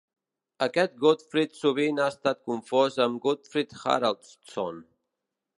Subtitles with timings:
[0.65, 4.85] Aquest Godfrid sovint ha estat confós amb Godfrid Haraldsson.